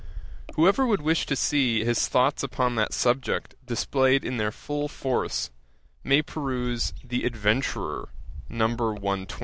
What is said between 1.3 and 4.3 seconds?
see his thoughts upon that subject displayed